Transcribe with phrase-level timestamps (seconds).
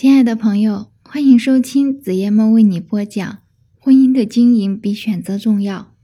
[0.00, 3.28] 亲爱的朋友，欢迎收听子夜梦为你播讲
[3.80, 5.96] 《婚姻的经营比选择重要》。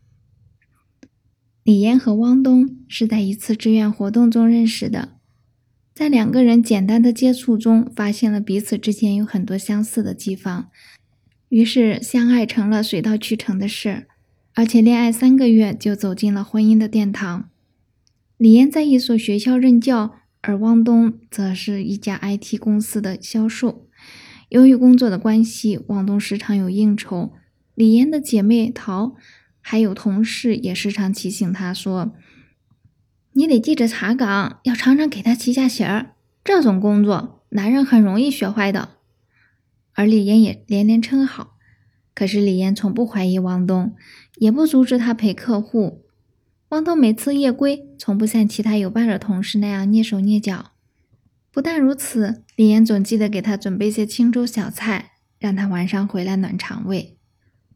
[1.63, 5.11] 李岩和汪东是在一次志愿活动中认识的，
[5.95, 10.71] 在两个人简单的接触中，发现了彼此之间有很多相似的地方，
[11.51, 14.09] 于是相爱成了水到渠成的事，
[14.55, 17.49] 而且恋爱三个月就走进了婚姻的殿堂。
[18.39, 20.17] 李岩在一所学校任教。
[20.47, 23.89] 而汪东则是一家 IT 公司的销售。
[24.51, 27.33] 由于工作的关系，汪东时常有应酬。
[27.75, 29.17] 李嫣的姐妹陶
[29.63, 32.13] 还有同事也时常提醒他说
[33.33, 36.15] ：“你得记着查岗，要常常给他提下醒儿。
[36.45, 38.91] 这种工作，男人很容易学坏的。”
[39.95, 41.57] 而李嫣也连连称好。
[42.15, 43.95] 可是李嫣从不怀疑汪东，
[44.37, 46.04] 也不阻止他陪客户。
[46.71, 50.73] 汪东每次夜归，从不像其他有伴的同事那样蹑手蹑脚。
[51.53, 57.17] 不但如此，李岩总记得给他准备些清粥小菜，让他晚上回来暖肠胃。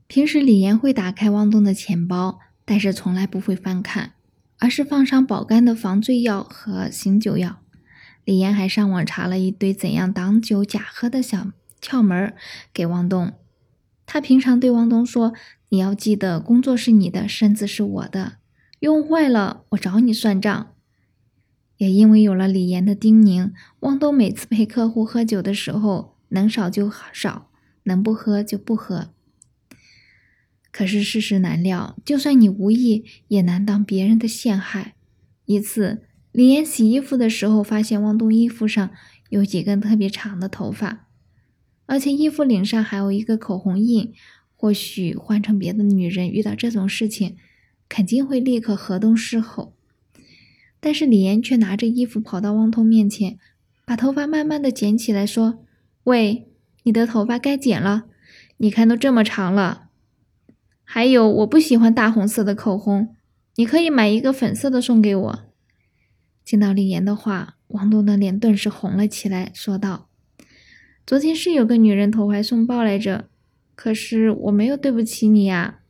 [0.08, 4.14] 平时李岩会打开汪东的钱包，但是从来不会翻看，
[4.58, 7.61] 而是放上保肝的防醉药和醒酒药。
[8.25, 12.34] 李岩还上网查了一堆怎样挡酒假喝的小窍门
[12.73, 13.33] 给汪东。
[14.06, 15.34] 他平常对汪东说
[15.69, 18.39] ：“你要记得，工作是你的，身子是我的。”
[18.80, 20.74] 用坏了，我找你算账。
[21.78, 27.50] 也因为有了李岩的叮咛，汪东每次陪客户喝酒的时候，能少就少，
[27.84, 29.10] 能不喝就不喝。
[30.70, 34.94] 可是世事难料，就算你无意，也难当别人的陷害。
[35.46, 38.90] 一次，李岩洗衣服的时候，发现汪东衣服上
[39.30, 41.08] 有几根特别长的头发，
[41.86, 44.12] 而且衣服领上还有一个口红印。
[44.60, 47.36] 或许换成别的女人，遇到这种事情。
[47.89, 49.72] 肯定会立刻河东狮吼，
[50.78, 53.39] 但是李岩却拿着衣服跑到汪东面前，
[53.86, 55.64] 把头发慢慢的捡起来，说
[56.05, 56.48] ：“喂，
[56.83, 58.05] 你的头发该剪了，
[58.58, 59.89] 你看都这么长了。
[60.84, 63.17] 还有，我不喜欢大红色的口红，
[63.56, 65.39] 你可以买一个粉色的送给我。”
[66.45, 70.08] 听到李岩的话，汪东的脸顿时红了起来，说道
[71.07, 73.29] ：“昨天是有个女人投怀送抱来着，
[73.74, 75.80] 可是我没有对不起你呀，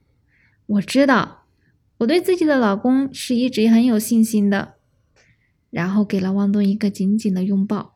[0.66, 1.36] 我知道。”
[1.98, 4.74] 我对自己的老公是一直很有信心的，
[5.70, 7.94] 然后给了汪东一个紧紧的拥抱。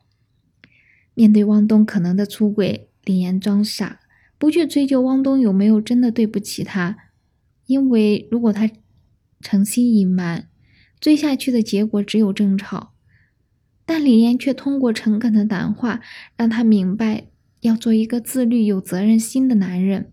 [1.13, 4.01] 面对汪东可能的出轨，李岩装傻，
[4.37, 6.97] 不去追究汪东有没有真的对不起他，
[7.65, 8.69] 因为如果他
[9.39, 10.49] 诚心隐瞒，
[10.99, 12.93] 追下去的结果只有争吵。
[13.85, 16.01] 但李岩却通过诚恳的谈话，
[16.35, 17.27] 让他明白
[17.61, 20.11] 要做一个自律、有责任心的男人，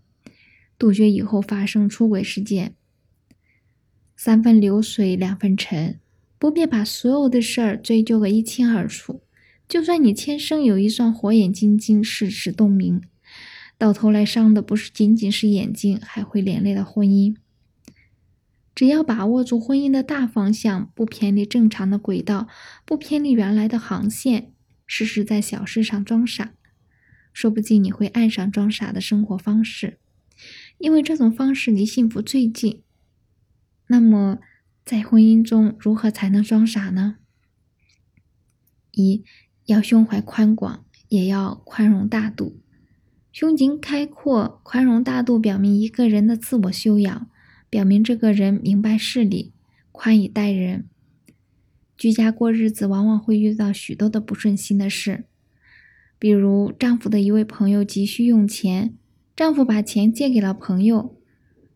[0.77, 2.75] 杜绝以后发生出轨事件。
[4.23, 5.99] 三分流水，两分尘，
[6.37, 9.23] 不必把所有的事儿追究个一清二楚。
[9.67, 13.01] 就算你天生有一双火眼金睛，事事洞明，
[13.79, 17.35] 到头来伤的不是仅仅是眼睛，还会连累了婚姻。
[18.75, 22.47] 只要把握住婚姻的大方向，不偏离正常的轨道，
[22.85, 24.51] 不偏离原来的航线，
[24.85, 26.53] 时时在小事上装傻，
[27.33, 29.97] 说不定你会爱上装傻的生活方式，
[30.77, 32.83] 因为这种方式离幸福最近。
[33.91, 34.39] 那么，
[34.85, 37.17] 在婚姻中如何才能装傻呢？
[38.91, 39.25] 一
[39.65, 42.61] 要胸怀宽广，也要宽容大度。
[43.33, 47.29] 胸襟开阔、宽容大度，表明一个人的自我修养，
[47.69, 49.51] 表明这个人明白事理、
[49.91, 50.87] 宽以待人。
[51.97, 55.25] 居家过日子，往往会遇到许多的不顺心的事，
[56.17, 58.95] 比如丈夫的一位朋友急需用钱，
[59.35, 61.17] 丈夫把钱借给了朋友。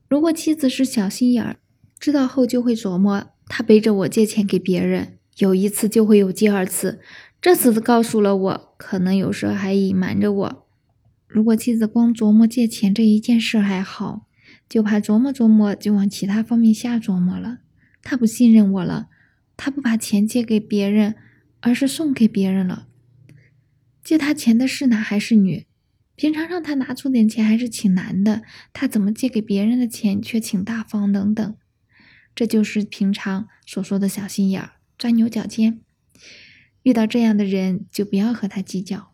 [0.08, 1.58] 如果妻子是小心眼儿，
[2.00, 7.00] 知道后就会琢磨，他背着我借钱给别人，有一次就会有第二次。
[7.42, 10.68] 这次告诉了我，可能有时候还隐瞒着我。
[11.28, 14.28] 如果妻子光琢磨借钱这一件事还好，
[14.70, 17.60] 就怕琢磨琢磨就往其他方面瞎琢磨了。
[18.02, 19.10] 他不信任我了，
[19.58, 21.16] 他不把钱借给别人，
[21.60, 22.88] 而是送给别人了。
[24.04, 25.66] 借他钱的是男还是女？
[26.16, 31.12] 平常让他拿出点钱还是挺难的，他怎么借给别人的钱却挺大方？
[31.12, 31.56] 等等。
[32.36, 35.80] 这就是平常所说的小心眼儿、钻牛角尖。
[36.84, 39.14] 遇到这样的人，就不要和他计较。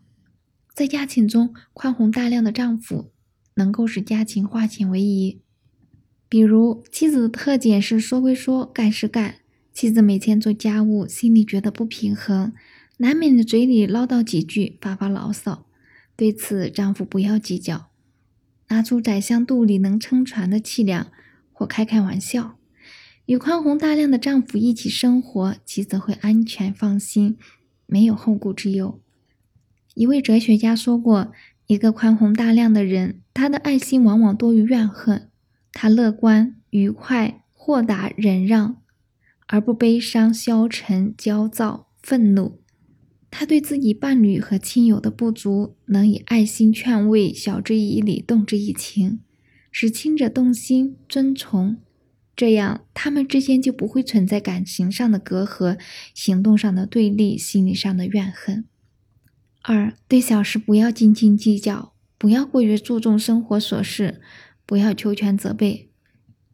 [0.74, 3.12] 在家庭中，宽宏大量的丈夫
[3.54, 5.40] 能够使家庭化险为夷。
[6.28, 9.36] 比如，妻子的特点是说归说，干是干。
[9.72, 12.52] 妻子每天做家务，心里觉得不平衡，
[12.98, 15.66] 难免的嘴里唠叨几句，发发牢骚。
[16.16, 17.90] 对此，丈夫不要计较，
[18.68, 21.10] 拿出宰相肚里能撑船的气量，
[21.52, 22.58] 或开开玩笑。
[23.26, 27.36] 与宽宏大量的丈夫一起生活，妻子会安全放心，
[27.86, 29.00] 没有后顾之忧。
[29.94, 31.32] 一位哲学家说过
[31.68, 35.28] ：“一个宽宏大量的人，他的爱心往往多于怨恨。
[35.72, 38.82] 他乐观、愉快、豁达、忍让，
[39.46, 42.58] 而不悲伤、消沉、焦躁、愤怒。
[43.30, 49.20] 他对自己伴侣和亲友的不足，能以爱心劝慰，晓之以理，动之以情，
[49.70, 51.78] 使亲者动心、尊从。
[52.34, 55.78] 这样，他们之间就不会存在感情上的隔阂、
[56.14, 58.64] 行动上的对立、心理上的怨恨。”
[59.62, 64.20] 二对小事不要斤斤计较，不要过于注重生活琐事，
[64.66, 65.90] 不要求全责备。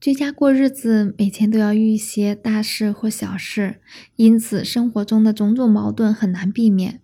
[0.01, 3.81] 居家过日子，每天都要遇一些大事或小事，
[4.17, 7.01] 因此生活中的种种矛盾很难避免。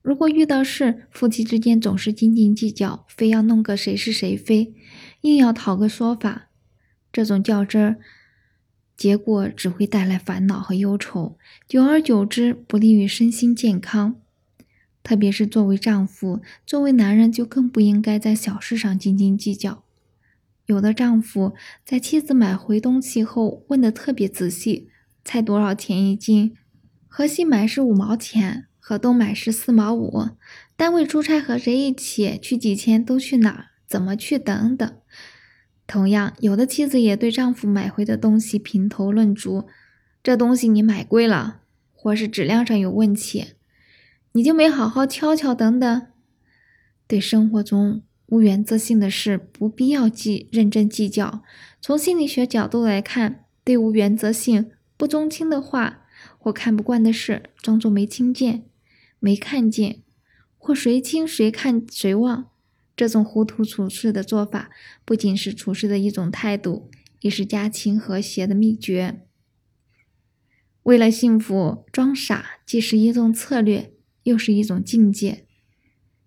[0.00, 4.74] 如果遇到事，夫妻之间总是斤斤计较，非要弄个谁是谁非，
[5.20, 6.48] 硬要讨个说法，
[7.12, 7.96] 这种较真儿，
[8.96, 11.36] 结果只会带来烦恼和忧愁，
[11.68, 14.16] 久而久之，不利于身心健康。
[15.02, 19.84] 特别是作为丈夫，作为男人就更不应该在小事上斤斤计较。
[20.66, 21.54] 有的丈夫
[21.84, 24.88] 在妻子买回东西后问的特别仔细：
[25.24, 26.56] 菜多少钱一斤？
[27.08, 30.28] 河西买是五毛钱，河东买是四毛五。
[30.76, 32.38] 单位出差和谁一起？
[32.40, 33.04] 去几天？
[33.04, 33.66] 都去哪儿？
[33.88, 34.38] 怎么去？
[34.38, 34.96] 等等。
[35.92, 39.68] 同样，有的妻子也对丈夫买回的东西评头论足：
[40.22, 41.60] 这东西你买贵了，
[41.92, 43.48] 或是质量上有问题。
[44.32, 46.06] 你就没好好敲敲等等，
[47.06, 51.42] 对生活中无原则性的事不必要计认真计较。
[51.82, 56.06] 从心理学角度来看，对无原则性、不中听的话
[56.38, 58.64] 或看不惯的事，装作没听见、
[59.20, 60.00] 没看见，
[60.56, 62.46] 或谁听谁看谁忘，
[62.96, 64.70] 这种糊涂处事的做法，
[65.04, 66.90] 不仅是处事的一种态度，
[67.20, 69.22] 也是家庭和谐的秘诀。
[70.82, 73.92] 为了幸福，装傻既是一种策略。
[74.24, 75.46] 又是一种境界。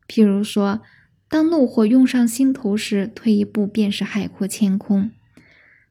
[0.06, 0.81] 譬如说，
[1.29, 5.11] 当怒火涌上心头时，退一步便是海阔天空；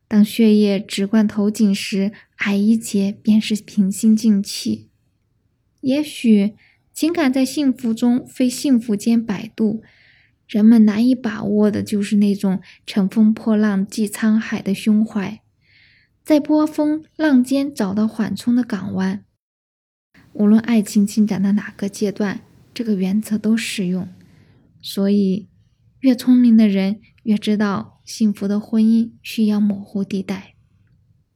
[0.07, 4.91] 当血液直灌头颈时，矮一截便是平心静气。
[5.81, 6.53] 也许
[6.93, 9.83] 情感在幸福中非幸福间摆渡，
[10.47, 15.41] 人们难以把握的就是那种乘风破浪济沧海的胸怀，
[16.23, 19.25] 在波峰浪尖找到缓冲的港湾。
[20.33, 22.41] 无论爱情进展到哪个阶段，
[22.73, 24.09] 这个原则都适用。
[24.83, 25.49] 所以，
[26.01, 30.54] 越聪明的人越知道，幸福的婚姻需要模糊地带。